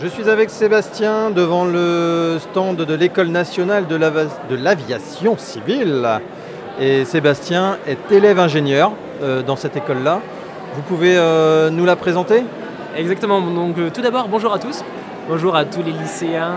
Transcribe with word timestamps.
Je 0.00 0.06
suis 0.06 0.28
avec 0.28 0.48
Sébastien 0.50 1.30
devant 1.30 1.64
le 1.64 2.38
stand 2.40 2.76
de 2.76 2.94
l'École 2.94 3.28
nationale 3.28 3.86
de 3.86 4.56
l'aviation 4.56 5.36
civile. 5.36 6.20
Et 6.80 7.04
Sébastien 7.04 7.76
est 7.86 8.10
élève 8.10 8.38
ingénieur 8.38 8.92
euh, 9.22 9.42
dans 9.42 9.56
cette 9.56 9.76
école-là. 9.76 10.20
Vous 10.74 10.82
pouvez 10.82 11.16
euh, 11.18 11.68
nous 11.68 11.84
la 11.84 11.96
présenter? 11.96 12.42
Exactement, 12.96 13.40
donc 13.42 13.76
euh, 13.78 13.90
tout 13.92 14.00
d'abord 14.00 14.28
bonjour 14.28 14.52
à 14.54 14.58
tous, 14.58 14.82
bonjour 15.28 15.54
à 15.54 15.64
tous 15.66 15.82
les 15.82 15.92
lycéens 15.92 16.54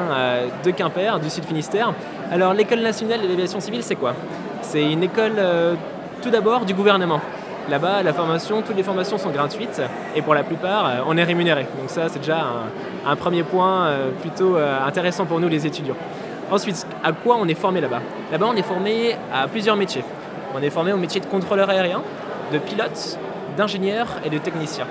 de 0.64 0.72
Quimper, 0.72 1.20
du 1.20 1.30
Sud 1.30 1.46
Finistère. 1.46 1.94
Alors 2.32 2.54
l'école 2.54 2.80
nationale 2.80 3.22
de 3.22 3.28
l'aviation 3.28 3.60
civile 3.60 3.84
c'est 3.84 3.96
quoi? 3.96 4.14
C'est 4.62 4.90
une 4.92 5.04
école 5.04 5.36
tout 6.22 6.30
d'abord 6.30 6.66
du 6.66 6.74
gouvernement. 6.74 7.20
Là-bas, 7.68 8.04
la 8.04 8.14
formation, 8.14 8.62
toutes 8.62 8.76
les 8.76 8.84
formations 8.84 9.18
sont 9.18 9.32
gratuites 9.32 9.82
et 10.16 10.22
pour 10.22 10.36
la 10.36 10.44
plupart, 10.44 10.86
euh, 10.86 10.92
on 11.08 11.18
est 11.18 11.24
rémunéré. 11.24 11.66
Donc 11.80 11.90
ça, 11.90 12.10
c'est 12.10 12.20
déjà 12.20 12.46
un, 13.08 13.16
premier 13.16 13.42
point 13.42 13.88
euh, 13.88 14.12
plutôt 14.22 14.56
euh, 14.56 14.86
intéressant 14.86 15.26
pour 15.26 15.40
nous 15.40 15.48
les 15.48 15.66
étudiants. 15.66 15.96
Ensuite, 16.52 16.86
à 17.04 17.12
quoi 17.12 17.38
on 17.40 17.48
est 17.48 17.56
formé 17.56 17.82
là-bas? 17.82 18.02
Là-bas, 18.32 18.46
on 18.52 18.56
est 18.56 18.62
formé 18.62 19.16
à 19.34 19.48
plusieurs 19.48 19.76
métiers. 19.78 20.04
On 20.56 20.62
est 20.62 20.70
formé 20.70 20.94
au 20.94 20.98
métier 20.98 21.20
de 21.20 21.26
contrôleur 21.26 21.68
aérien, 21.72 22.04
de 22.54 22.60
pilote, 22.60 23.18
d'ingénieur 23.58 24.08
et 24.24 24.30
de 24.30 24.38
technicien. 24.38 24.86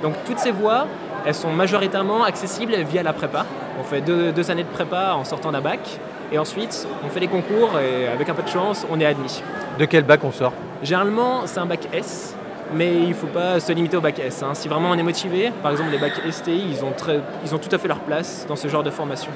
Donc 0.00 0.14
toutes 0.24 0.38
ces 0.38 0.52
voies, 0.52 0.86
elles 1.26 1.34
sont 1.34 1.50
majoritairement 1.50 2.22
accessibles 2.22 2.74
via 2.88 3.02
la 3.02 3.12
prépa. 3.12 3.46
On 3.80 3.82
fait 3.82 4.00
deux 4.00 4.50
années 4.50 4.62
de 4.62 4.68
prépa 4.68 5.14
en 5.14 5.24
sortant 5.24 5.50
d'un 5.50 5.60
bac 5.60 5.98
et 6.32 6.38
ensuite 6.38 6.86
on 7.04 7.08
fait 7.08 7.20
les 7.20 7.28
concours 7.28 7.78
et 7.78 8.08
avec 8.08 8.28
un 8.28 8.34
peu 8.34 8.42
de 8.42 8.48
chance, 8.48 8.86
on 8.90 8.98
est 9.00 9.06
admis. 9.06 9.42
De 9.78 9.84
quel 9.84 10.04
bac 10.04 10.20
on 10.24 10.32
sort? 10.32 10.52
Généralement, 10.82 11.42
c'est 11.46 11.60
un 11.60 11.66
bac 11.66 11.80
S, 11.92 12.34
mais 12.74 12.92
il 12.94 13.08
ne 13.10 13.14
faut 13.14 13.26
pas 13.26 13.60
se 13.60 13.72
limiter 13.72 13.96
au 13.96 14.00
bac 14.00 14.18
S. 14.18 14.42
hein. 14.42 14.54
Si 14.54 14.68
vraiment 14.68 14.90
on 14.90 14.94
est 14.98 15.02
motivé, 15.02 15.50
par 15.62 15.70
exemple 15.72 15.90
les 15.92 15.98
bacs 15.98 16.20
STI, 16.30 16.62
ils 16.70 16.84
ont, 16.84 16.92
très- 16.96 17.20
ils 17.44 17.54
ont 17.54 17.58
tout 17.58 17.74
à 17.74 17.78
fait 17.78 17.88
leur 17.88 18.00
place 18.00 18.46
dans 18.48 18.56
ce 18.56 18.68
genre 18.68 18.82
de 18.82 18.90
formation. 18.90 19.30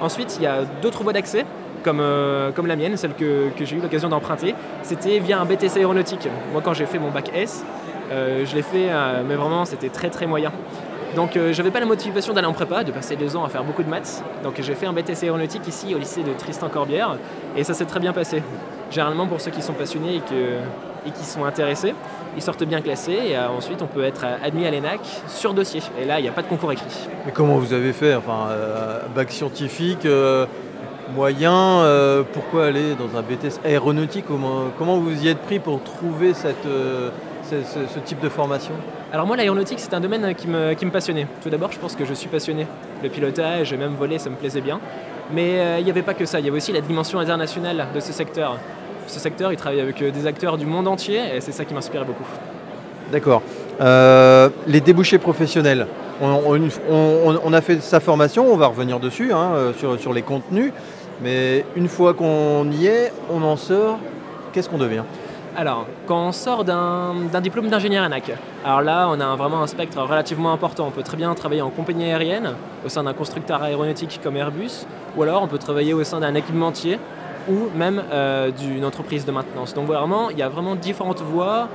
Ensuite, 0.00 0.36
il 0.38 0.44
y 0.44 0.46
a 0.46 0.62
d'autres 0.82 1.02
voies 1.02 1.12
d'accès, 1.12 1.44
comme, 1.84 2.00
euh, 2.00 2.50
comme 2.52 2.66
la 2.66 2.76
mienne, 2.76 2.96
celle 2.96 3.14
que, 3.14 3.48
que 3.56 3.64
j'ai 3.64 3.76
eu 3.76 3.80
l'occasion 3.80 4.08
d'emprunter. 4.08 4.54
C'était 4.82 5.18
via 5.18 5.40
un 5.40 5.44
BTC 5.44 5.78
aéronautique. 5.78 6.28
Moi, 6.52 6.60
quand 6.64 6.72
j'ai 6.74 6.86
fait 6.86 6.98
mon 6.98 7.10
bac 7.10 7.30
S, 7.34 7.64
euh, 8.10 8.44
je 8.46 8.54
l'ai 8.54 8.62
fait, 8.62 8.88
euh, 8.90 9.22
mais 9.26 9.34
vraiment, 9.34 9.64
c'était 9.64 9.88
très 9.88 10.08
très 10.10 10.26
moyen. 10.26 10.50
Donc, 11.18 11.36
euh, 11.36 11.52
j'avais 11.52 11.72
pas 11.72 11.80
la 11.80 11.86
motivation 11.86 12.32
d'aller 12.32 12.46
en 12.46 12.52
prépa, 12.52 12.84
de 12.84 12.92
passer 12.92 13.16
deux 13.16 13.34
ans 13.34 13.42
à 13.42 13.48
faire 13.48 13.64
beaucoup 13.64 13.82
de 13.82 13.88
maths. 13.88 14.22
Donc, 14.44 14.54
j'ai 14.60 14.76
fait 14.76 14.86
un 14.86 14.92
BTC 14.92 15.24
aéronautique 15.24 15.66
ici 15.66 15.92
au 15.92 15.98
lycée 15.98 16.22
de 16.22 16.32
Tristan-Corbière, 16.32 17.16
et 17.56 17.64
ça 17.64 17.74
s'est 17.74 17.86
très 17.86 17.98
bien 17.98 18.12
passé. 18.12 18.40
Généralement, 18.92 19.26
pour 19.26 19.40
ceux 19.40 19.50
qui 19.50 19.60
sont 19.60 19.72
passionnés 19.72 20.22
et, 21.04 21.10
qui 21.10 21.24
sont 21.24 21.44
intéressés, 21.44 21.92
ils 22.36 22.42
sortent 22.42 22.62
bien 22.62 22.80
classés, 22.80 23.18
et 23.30 23.36
euh, 23.36 23.48
ensuite, 23.48 23.82
on 23.82 23.88
peut 23.88 24.04
être 24.04 24.24
euh, 24.24 24.36
admis 24.44 24.64
à 24.64 24.70
l'ENAC 24.70 25.00
sur 25.26 25.54
dossier. 25.54 25.82
Et 26.00 26.04
là, 26.04 26.20
il 26.20 26.22
n'y 26.22 26.28
a 26.28 26.32
pas 26.32 26.42
de 26.42 26.46
concours 26.46 26.70
écrit. 26.70 27.08
Mais 27.26 27.32
comment 27.32 27.56
vous 27.56 27.72
avez 27.72 27.92
fait? 27.92 28.14
Enfin, 28.14 28.50
euh, 28.50 29.00
bac 29.12 29.32
scientifique, 29.32 30.06
moyen, 31.16 31.82
pourquoi 32.32 32.66
aller 32.66 32.94
dans 32.94 33.18
un 33.18 33.22
BTS 33.22 33.58
aéronautique? 33.64 34.26
Comment, 34.28 34.66
comment 34.78 34.98
vous 34.98 35.24
y 35.24 35.26
êtes 35.26 35.40
pris 35.40 35.58
pour 35.58 35.82
trouver 35.82 36.32
cette, 36.32 36.68
ce, 37.48 37.56
ce- 37.62 37.94
ce 37.94 37.98
type 38.00 38.20
de 38.20 38.28
formation 38.28 38.72
Alors 39.12 39.26
moi, 39.26 39.36
l'aéronautique, 39.36 39.78
c'est 39.80 39.94
un 39.94 40.00
domaine 40.00 40.34
qui 40.34 40.46
me, 40.48 40.74
qui 40.74 40.84
me 40.86 40.90
passionnait. 40.90 41.26
Tout 41.42 41.50
d'abord, 41.50 41.72
je 41.72 41.78
pense 41.78 41.94
que 41.94 42.04
je 42.04 42.14
suis 42.14 42.28
passionné. 42.28 42.66
Le 43.02 43.08
pilotage, 43.08 43.72
même 43.74 43.94
voler, 43.94 44.18
ça 44.18 44.30
me 44.30 44.36
plaisait 44.36 44.60
bien. 44.60 44.80
Mais 45.32 45.58
euh, 45.60 45.78
il 45.78 45.84
n'y 45.84 45.90
avait 45.90 46.02
pas 46.02 46.14
que 46.14 46.24
ça, 46.24 46.38
il 46.40 46.46
y 46.46 46.48
avait 46.48 46.56
aussi 46.56 46.72
la 46.72 46.80
dimension 46.80 47.18
internationale 47.18 47.86
de 47.94 48.00
ce 48.00 48.12
secteur. 48.12 48.56
Ce 49.06 49.18
secteur, 49.18 49.52
il 49.52 49.56
travaille 49.56 49.80
avec 49.80 50.00
euh, 50.02 50.10
des 50.10 50.26
acteurs 50.26 50.56
du 50.58 50.66
monde 50.66 50.88
entier, 50.88 51.20
et 51.36 51.40
c'est 51.40 51.52
ça 51.52 51.64
qui 51.64 51.74
m'inspirait 51.74 52.04
beaucoup. 52.04 52.26
D'accord. 53.12 53.42
Euh, 53.80 54.48
les 54.66 54.80
débouchés 54.80 55.18
professionnels. 55.18 55.86
On, 56.20 56.26
on- 56.46 56.68
on- 56.90 57.40
on 57.44 57.52
a 57.52 57.60
fait 57.60 57.80
sa 57.80 58.00
formation, 58.00 58.46
on 58.52 58.56
va 58.56 58.66
revenir 58.66 58.98
dessus, 59.00 59.32
hein, 59.32 59.72
sur, 59.78 59.98
sur 60.00 60.12
les 60.12 60.22
contenus. 60.22 60.72
Mais 61.22 61.64
une 61.76 61.88
fois 61.88 62.12
qu'on 62.14 62.70
y 62.70 62.86
est, 62.86 63.12
on 63.32 63.42
en 63.42 63.56
sort. 63.56 63.98
Qu'est-ce 64.52 64.68
qu'on 64.68 64.78
devient? 64.78 65.02
Alors, 65.60 65.86
quand 66.06 66.28
on 66.28 66.30
sort 66.30 66.62
d'un 66.62 67.40
diplôme 67.42 67.68
d'ingénieur 67.68 68.04
ANAC, 68.04 68.30
alors 68.64 68.80
là, 68.80 69.08
on 69.10 69.18
a 69.18 69.34
vraiment 69.34 69.60
un 69.60 69.66
spectre 69.66 70.00
relativement 70.00 70.52
important. 70.52 70.86
On 70.86 70.92
peut 70.92 71.02
très 71.02 71.16
bien 71.16 71.34
travailler 71.34 71.62
en 71.62 71.70
compagnie 71.70 72.04
aérienne, 72.04 72.54
au 72.86 72.88
sein 72.88 73.02
d'un 73.02 73.12
constructeur 73.12 73.60
aéronautique 73.60 74.20
comme 74.22 74.36
Airbus, 74.36 74.86
ou 75.16 75.22
alors 75.24 75.42
on 75.42 75.48
peut 75.48 75.58
travailler 75.58 75.94
au 75.94 76.04
sein 76.04 76.20
d'un 76.20 76.36
équipementier, 76.36 77.00
ou 77.48 77.76
même 77.76 78.00
euh, 78.12 78.52
d'une 78.52 78.84
entreprise 78.84 79.24
de 79.24 79.32
maintenance. 79.32 79.74
Donc 79.74 79.88
vraiment, 79.88 80.30
il 80.30 80.38
y 80.38 80.42
a 80.42 80.48
vraiment 80.48 80.76
différentes 80.76 81.22
voies, 81.22 81.66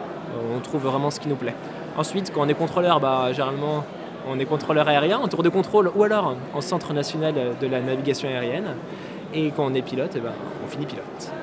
on 0.55 0.61
trouve 0.61 0.83
vraiment 0.83 1.11
ce 1.11 1.19
qui 1.19 1.27
nous 1.27 1.35
plaît. 1.35 1.55
Ensuite, 1.97 2.31
quand 2.33 2.39
on 2.39 2.47
est 2.47 2.53
contrôleur, 2.53 3.01
bah, 3.01 3.33
généralement, 3.33 3.83
on 4.29 4.39
est 4.39 4.45
contrôleur 4.45 4.87
aérien 4.87 5.17
en 5.17 5.27
tour 5.27 5.43
de 5.43 5.49
contrôle, 5.49 5.91
ou 5.93 6.03
alors 6.03 6.37
en 6.53 6.61
centre 6.61 6.93
national 6.93 7.33
de 7.59 7.67
la 7.67 7.81
navigation 7.81 8.29
aérienne. 8.29 8.75
Et 9.33 9.51
quand 9.51 9.65
on 9.65 9.73
est 9.73 9.81
pilote, 9.81 10.13
eh 10.15 10.21
ben, 10.21 10.31
on 10.65 10.69
finit 10.69 10.85
pilote. 10.85 11.33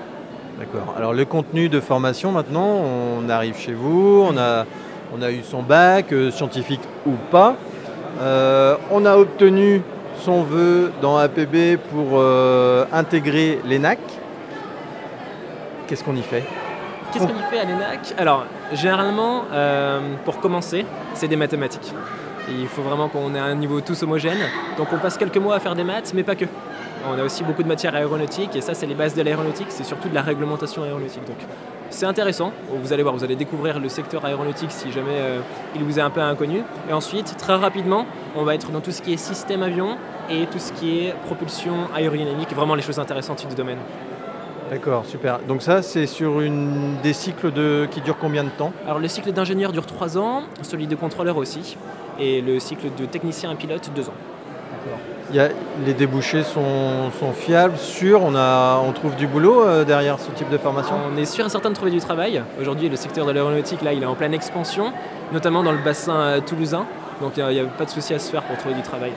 D'accord. 0.60 0.94
Alors 0.94 1.15
le 1.15 1.25
contenu 1.25 1.71
de 1.71 1.81
formation 1.81 2.32
maintenant, 2.32 2.82
on 3.19 3.31
arrive 3.31 3.56
chez 3.56 3.72
vous, 3.72 4.28
on 4.31 4.37
a, 4.37 5.32
eu 5.32 5.43
son 5.43 5.62
bac, 5.62 6.12
euh, 6.12 6.31
scientifique 6.31 6.82
ou 7.06 7.12
pas. 7.31 7.56
Euh, 8.21 8.76
on 8.91 9.06
a 9.06 9.16
obtenu 9.16 9.81
son 10.19 10.43
vœu 10.43 10.93
dans 11.00 11.16
APB 11.16 11.78
pour 11.91 12.09
euh, 12.12 12.84
intégrer 12.93 13.59
l'ENAC. 13.66 14.00
Qu'est-ce 15.87 16.04
qu'on 16.04 16.16
y 16.16 16.22
fait? 16.22 16.44
Qu'est-ce 17.10 17.25
qu'on 17.25 17.38
y 17.38 17.50
fait 17.50 17.60
à 17.60 17.65
l'ENAC 17.65 18.15
Alors, 18.19 18.44
généralement, 18.75 19.44
pour 20.27 20.41
commencer, 20.41 20.84
c'est 21.15 21.27
des 21.27 21.37
mathématiques. 21.37 21.94
Il 22.50 22.69
faut 22.69 22.82
vraiment 22.82 23.09
qu'on 23.09 23.34
ait 23.34 23.38
un 23.41 23.54
niveau 23.54 23.81
tous 23.81 24.03
homogène. 24.03 24.38
Donc 24.77 24.88
on 24.92 24.98
passe 24.98 25.16
quelques 25.16 25.38
mois 25.38 25.56
à 25.56 25.60
faire 25.60 25.75
des 25.75 25.84
maths, 25.84 26.12
mais 26.15 26.22
pas 26.22 26.34
que. 26.34 26.44
On 27.09 27.19
a 27.19 27.22
aussi 27.25 27.43
beaucoup 27.43 27.62
de 27.62 27.69
matières 27.69 27.94
aéronautiques, 27.94 28.55
et 28.56 28.61
ça, 28.61 28.75
c'est 28.75 28.87
les 28.87 28.94
bases 28.94 29.15
de 29.15 29.22
l'aéronautique, 29.22 29.69
c'est 29.71 29.84
surtout 29.84 30.09
de 30.09 30.15
la 30.15 30.22
réglementation 30.22 30.83
aéronautique. 30.83 31.25
Donc 31.25 31.38
c'est 31.88 32.06
intéressant, 32.06 32.53
vous 32.71 32.93
allez 32.93 33.03
voir, 33.03 33.15
vous 33.15 33.25
allez 33.25 33.37
découvrir 33.37 33.81
le 33.81 33.88
secteur 33.88 34.25
aéronautique 34.25 34.71
si 34.71 34.93
jamais 34.93 35.19
euh, 35.19 35.41
il 35.75 35.83
vous 35.83 35.99
est 35.99 36.03
un 36.03 36.10
peu 36.10 36.21
inconnu. 36.21 36.62
Et 36.89 36.93
ensuite, 36.93 37.37
très 37.37 37.56
rapidement, 37.56 38.06
on 38.37 38.44
va 38.44 38.55
être 38.55 38.71
dans 38.71 38.81
tout 38.81 38.93
ce 38.93 39.03
qui 39.03 39.12
est 39.12 39.16
système 39.16 39.62
avion 39.62 39.97
et 40.31 40.47
tout 40.47 40.59
ce 40.59 40.72
qui 40.72 41.00
est 41.00 41.15
propulsion 41.27 41.89
aérodynamique, 41.94 42.55
vraiment 42.55 42.75
les 42.75 42.83
choses 42.83 42.99
intéressantes 42.99 43.47
du 43.49 43.55
domaine. 43.55 43.78
D'accord, 44.71 45.05
super. 45.05 45.41
Donc 45.41 45.62
ça, 45.62 45.83
c'est 45.83 46.06
sur 46.06 46.41
une, 46.41 46.97
des 47.03 47.12
cycles 47.12 47.50
de, 47.50 47.89
qui 47.91 48.00
durent 48.03 48.19
combien 48.19 48.44
de 48.44 48.50
temps? 48.50 48.72
Alors 48.87 49.00
le 49.00 49.09
cycle 49.09 49.33
d'ingénieur 49.33 49.72
dure 49.72 49.84
3 49.87 50.16
ans, 50.16 50.44
celui 50.62 50.87
de 50.87 50.94
contrôleur 50.94 51.39
aussi, 51.39 51.77
et 52.21 52.41
le 52.41 52.60
cycle 52.60 52.87
de 52.97 53.05
technicien 53.05 53.50
et 53.50 53.56
pilote 53.56 53.91
2 53.97 54.09
ans. 54.09 54.15
Il 55.31 55.37
y 55.37 55.41
a- 55.41 55.49
Les 55.87 55.95
débouchés 55.95 56.43
sont, 56.43 57.11
sont 57.19 57.33
fiables, 57.33 57.77
sûrs, 57.79 58.23
on, 58.23 58.35
a, 58.35 58.81
on 58.87 58.93
trouve 58.93 59.15
du 59.17 59.27
boulot 59.27 59.63
euh, 59.63 59.85
derrière 59.85 60.19
ce 60.19 60.31
type 60.33 60.51
de 60.51 60.59
formation 60.59 60.95
On 61.13 61.17
est 61.17 61.25
sûr 61.25 61.47
et 61.47 61.49
certain 61.49 61.71
de 61.71 61.75
trouver 61.75 61.91
du 61.91 62.01
travail. 62.01 62.43
Aujourd'hui, 62.61 62.89
le 62.89 62.97
secteur 62.97 63.27
de 63.27 63.33
l'aéronautique, 63.33 63.83
là, 63.83 63.93
il 63.93 64.03
est 64.03 64.07
en 64.07 64.15
pleine 64.15 64.35
expansion, 64.35 64.93
notamment 65.33 65.63
dans 65.63 65.73
le 65.73 65.79
bassin 65.79 66.17
euh, 66.17 66.41
toulousain. 66.41 66.85
Donc 67.21 67.33
il 67.37 67.47
n'y 67.47 67.61
a, 67.61 67.65
pas 67.65 67.85
de 67.85 67.91
souci 67.91 68.15
à 68.15 68.19
se 68.19 68.31
faire 68.31 68.43
pour 68.43 68.57
trouver 68.57 68.75
du 68.75 68.83
travail. 68.83 69.13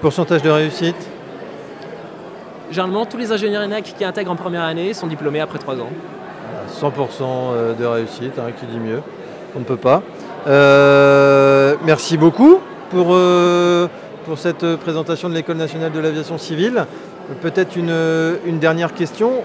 Pourcentage 0.00 0.42
de 0.42 0.50
réussite? 0.50 0.96
Généralement, 2.70 3.06
tous 3.06 3.16
les 3.16 3.32
ingénieurs 3.32 3.62
ENAC 3.62 3.94
qui 3.96 4.04
intègrent 4.04 4.32
en 4.32 4.36
première 4.36 4.62
année 4.62 4.92
sont 4.94 5.06
diplômés 5.06 5.40
après 5.40 5.58
3 5.58 5.74
ans. 5.76 5.90
100% 6.80 6.90
euh, 7.22 7.74
de 7.74 7.84
réussite, 7.84 8.38
hein, 8.38 8.50
qui 8.58 8.66
dit 8.66 8.78
mieux. 8.78 9.02
On 9.54 9.60
ne 9.60 9.64
peut 9.64 9.76
pas. 9.76 10.02
Euh, 10.46 11.74
merci 11.84 12.16
beaucoup 12.16 12.60
pour, 12.90 13.08
euh, 13.10 13.88
pour 14.24 14.38
cette 14.38 14.76
présentation 14.76 15.28
de 15.28 15.34
l'École 15.34 15.56
nationale 15.56 15.92
de 15.92 16.00
l'aviation 16.00 16.38
civile. 16.38 16.84
Peut-être 17.42 17.76
une, 17.76 17.94
une 18.46 18.58
dernière 18.58 18.94
question. 18.94 19.42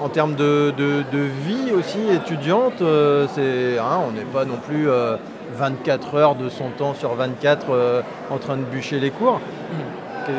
En 0.00 0.08
termes 0.08 0.36
de, 0.36 0.72
de- 0.78 1.02
de 1.12 1.18
vie 1.18 1.72
aussi 1.76 1.98
étudiante, 2.14 2.80
euh, 2.82 3.26
c'est, 3.34 3.78
hein, 3.78 3.98
on 4.08 4.12
n'est 4.12 4.22
pas 4.24 4.44
non 4.44 4.56
plus 4.56 4.88
euh, 4.88 5.16
24 5.56 6.14
heures 6.14 6.34
de 6.36 6.48
son 6.48 6.68
temps 6.70 6.94
sur 6.94 7.14
24 7.14 7.66
euh, 7.70 8.02
en 8.30 8.38
train 8.38 8.56
de 8.56 8.62
bûcher 8.62 9.00
les 9.00 9.10
cours. 9.10 9.40
Et 10.28 10.32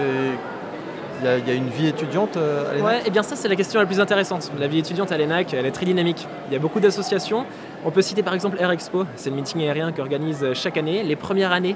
Il 1.22 1.26
y, 1.26 1.28
a- 1.28 1.38
il 1.38 1.46
y 1.50 1.52
a 1.52 1.54
une 1.56 1.68
vie 1.68 1.88
étudiante 1.88 2.38
euh, 2.38 2.72
à 2.72 2.74
l'ENAC? 2.76 2.86
Ouais, 2.88 3.02
et 3.06 3.10
bien 3.10 3.22
ça 3.24 3.36
c'est 3.36 3.50
la 3.50 3.58
question 3.58 3.82
la 3.82 3.86
plus 3.86 4.00
intéressante. 4.00 4.50
La 4.58 4.68
vie 4.68 4.80
étudiante 4.80 5.12
à 5.12 5.18
l'ENAC, 5.18 5.54
elle 5.54 5.66
est 5.66 5.72
très 5.72 5.86
dynamique. 5.86 6.26
Il 6.50 6.54
y 6.54 6.56
a 6.56 6.60
beaucoup 6.60 6.80
d'associations. 6.80 7.44
On 7.86 7.92
peut 7.92 8.02
citer 8.02 8.24
par 8.24 8.34
exemple 8.34 8.56
Air 8.62 8.72
Expo, 8.72 9.04
c'est 9.18 9.30
le 9.30 9.36
meeting 9.36 9.62
aérien 9.64 9.92
qu'organise 9.92 10.46
chaque 10.54 10.78
année, 10.78 11.04
les 11.04 11.18
premières 11.18 11.52
années 11.52 11.76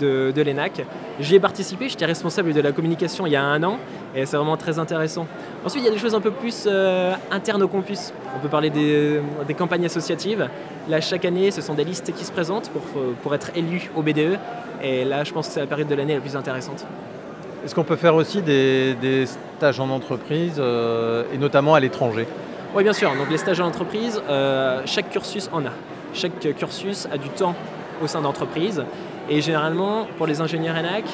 de, 0.00 0.32
de 0.34 0.42
l'ENAC. 0.42 0.84
J'y 1.20 1.34
ai 1.36 1.40
participé, 1.40 1.88
j'étais 1.88 2.06
responsable 2.06 2.52
de 2.52 2.60
la 2.60 2.72
communication 2.72 3.26
il 3.26 3.32
y 3.32 3.36
a 3.36 3.42
un 3.42 3.62
an, 3.62 3.78
et 4.14 4.26
c'est 4.26 4.36
vraiment 4.36 4.56
très 4.56 4.78
intéressant. 4.78 5.26
Ensuite, 5.64 5.82
il 5.82 5.86
y 5.86 5.90
a 5.90 5.92
des 5.92 5.98
choses 5.98 6.14
un 6.14 6.20
peu 6.20 6.30
plus 6.30 6.64
euh, 6.66 7.14
internes 7.30 7.62
au 7.62 7.68
campus. 7.68 8.12
On 8.36 8.40
peut 8.40 8.48
parler 8.48 8.70
des, 8.70 9.20
des 9.46 9.54
campagnes 9.54 9.84
associatives. 9.84 10.48
Là, 10.88 11.00
chaque 11.00 11.24
année, 11.24 11.50
ce 11.50 11.60
sont 11.60 11.74
des 11.74 11.84
listes 11.84 12.12
qui 12.14 12.24
se 12.24 12.32
présentent 12.32 12.70
pour, 12.70 12.82
pour 13.22 13.34
être 13.34 13.50
élus 13.54 13.90
au 13.94 14.02
BDE. 14.02 14.38
Et 14.82 15.04
là, 15.04 15.22
je 15.22 15.32
pense 15.32 15.46
que 15.48 15.54
c'est 15.54 15.60
la 15.60 15.66
période 15.66 15.88
de 15.88 15.94
l'année 15.94 16.14
la 16.14 16.20
plus 16.20 16.34
intéressante. 16.34 16.84
Est-ce 17.64 17.74
qu'on 17.74 17.84
peut 17.84 17.96
faire 17.96 18.16
aussi 18.16 18.42
des, 18.42 18.94
des 18.94 19.26
stages 19.26 19.78
en 19.78 19.88
entreprise, 19.90 20.54
euh, 20.58 21.22
et 21.32 21.38
notamment 21.38 21.74
à 21.74 21.80
l'étranger? 21.80 22.26
Oui, 22.74 22.82
bien 22.82 22.92
sûr. 22.92 23.14
Donc 23.14 23.30
les 23.30 23.36
stages 23.38 23.60
en 23.60 23.66
entreprise, 23.66 24.20
euh, 24.28 24.80
chaque 24.86 25.10
cursus 25.10 25.48
en 25.52 25.64
a. 25.66 25.70
Chaque 26.14 26.40
cursus 26.56 27.06
a 27.12 27.18
du 27.18 27.28
temps 27.28 27.54
au 28.02 28.08
sein 28.08 28.20
d'entreprises. 28.20 28.82
Et 29.28 29.40
généralement, 29.40 30.06
pour 30.16 30.26
les 30.26 30.40
ingénieurs 30.40 30.76
ENAC, 30.76 31.04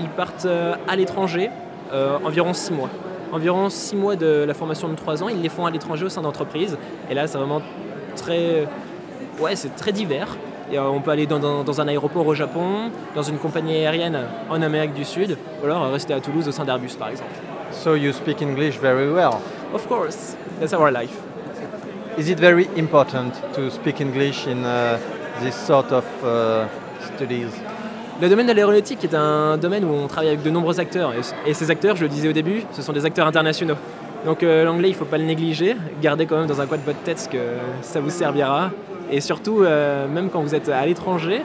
ils 0.00 0.08
partent 0.08 0.46
à 0.46 0.96
l'étranger 0.96 1.50
environ 2.24 2.52
6 2.52 2.72
mois. 2.72 2.88
Environ 3.32 3.68
6 3.68 3.96
mois 3.96 4.16
de 4.16 4.44
la 4.46 4.54
formation 4.54 4.88
de 4.88 4.94
3 4.94 5.22
ans, 5.22 5.28
ils 5.28 5.42
les 5.42 5.48
font 5.48 5.66
à 5.66 5.70
l'étranger 5.70 6.04
au 6.04 6.08
sein 6.08 6.22
d'entreprises. 6.22 6.78
Et 7.10 7.14
là, 7.14 7.26
c'est 7.26 7.36
vraiment 7.36 7.60
très, 8.16 8.66
ouais, 9.40 9.54
c'est 9.54 9.74
très 9.76 9.92
divers. 9.92 10.36
Et, 10.72 10.78
on 10.78 11.00
peut 11.00 11.10
aller 11.10 11.26
dans, 11.26 11.38
dans, 11.38 11.80
un 11.80 11.88
aéroport 11.88 12.26
au 12.26 12.34
Japon, 12.34 12.90
dans 13.14 13.22
une 13.22 13.38
compagnie 13.38 13.74
aérienne 13.76 14.18
en 14.50 14.60
Amérique 14.60 14.94
du 14.94 15.04
Sud, 15.04 15.36
ou 15.62 15.64
alors 15.64 15.90
rester 15.90 16.12
à 16.12 16.20
Toulouse 16.20 16.46
au 16.48 16.52
sein 16.52 16.64
d'Airbus 16.64 16.94
par 16.98 17.08
exemple. 17.08 17.30
So 17.70 17.94
you 17.94 18.12
speak 18.12 18.42
English 18.42 18.78
very 18.78 19.10
well. 19.10 19.40
Of 19.74 19.86
course, 19.88 20.36
that's 20.60 20.72
our 20.72 20.90
life. 20.90 21.16
Is 22.18 22.28
it 22.28 22.40
very 22.40 22.68
important 22.76 23.32
to 23.54 23.70
speak 23.70 24.00
English 24.00 24.46
in 24.46 24.64
uh, 24.64 24.98
this 25.40 25.54
sort 25.54 25.92
of 25.92 26.04
uh, 26.24 26.66
studies? 27.00 27.46
Le 28.20 28.28
domaine 28.28 28.48
de 28.48 28.52
l'aéronautique 28.52 29.04
est 29.04 29.14
un 29.14 29.56
domaine 29.56 29.84
où 29.84 29.92
on 29.92 30.08
travaille 30.08 30.30
avec 30.30 30.42
de 30.42 30.50
nombreux 30.50 30.80
acteurs. 30.80 31.12
Et, 31.46 31.54
ces 31.54 31.70
acteurs, 31.70 31.94
je 31.94 32.02
le 32.02 32.08
disais 32.08 32.28
au 32.28 32.32
début, 32.32 32.64
ce 32.72 32.82
sont 32.82 32.92
des 32.92 33.04
acteurs 33.04 33.28
internationaux. 33.28 33.76
Donc 34.26 34.42
euh, 34.42 34.64
l'anglais, 34.64 34.88
il 34.88 34.92
ne 34.92 34.96
faut 34.96 35.04
pas 35.04 35.18
le 35.18 35.24
négliger. 35.24 35.76
Gardez 36.02 36.26
quand 36.26 36.36
même 36.36 36.48
dans 36.48 36.60
un 36.60 36.66
coin 36.66 36.78
de 36.78 36.82
votre 36.82 36.98
tête 36.98 37.28
que 37.30 37.38
ça 37.80 38.00
vous 38.00 38.10
servira. 38.10 38.70
Et 39.12 39.20
surtout, 39.20 39.62
euh, 39.62 40.08
même 40.08 40.30
quand 40.30 40.40
vous 40.40 40.56
êtes 40.56 40.68
à 40.68 40.84
l'étranger, 40.84 41.42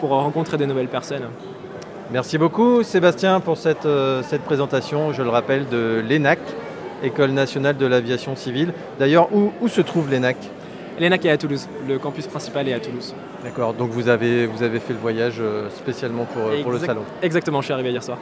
pour 0.00 0.10
rencontrer 0.10 0.58
de 0.58 0.66
nouvelles 0.66 0.88
personnes. 0.88 1.28
Merci 2.12 2.36
beaucoup 2.36 2.82
Sébastien 2.82 3.40
pour 3.40 3.56
cette, 3.56 3.86
euh, 3.86 4.22
cette 4.22 4.42
présentation, 4.42 5.14
je 5.14 5.22
le 5.22 5.30
rappelle, 5.30 5.66
de 5.70 6.02
l'ENAC, 6.06 6.40
École 7.02 7.30
nationale 7.30 7.78
de 7.78 7.86
l'aviation 7.86 8.36
civile. 8.36 8.74
D'ailleurs, 8.98 9.28
où, 9.32 9.50
où 9.62 9.68
se 9.68 9.80
trouve 9.80 10.10
l'ENAC? 10.10 10.36
L'ENAC 11.00 11.24
est 11.24 11.30
à 11.30 11.38
Toulouse, 11.38 11.68
le 11.88 11.98
campus 11.98 12.26
principal 12.26 12.68
est 12.68 12.74
à 12.74 12.80
Toulouse. 12.80 13.14
D'accord, 13.42 13.74
donc 13.74 13.90
vous 13.90 14.08
avez, 14.08 14.46
vous 14.46 14.62
avez 14.62 14.78
fait 14.78 14.92
le 14.92 14.98
voyage 15.00 15.36
euh, 15.40 15.68
spécialement 15.70 16.24
pour, 16.24 16.42
pour 16.62 16.70
le 16.70 16.78
salon 16.78 17.02
Exactement, 17.22 17.60
je 17.60 17.66
suis 17.66 17.74
arrivé 17.74 17.90
hier 17.90 18.02
soir. 18.02 18.18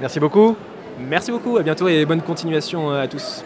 Merci 0.00 0.18
beaucoup. 0.18 0.56
Merci 0.98 1.30
beaucoup, 1.30 1.56
à 1.58 1.62
bientôt 1.62 1.86
et 1.86 2.04
bonne 2.04 2.22
continuation 2.22 2.90
à 2.90 3.06
tous. 3.06 3.44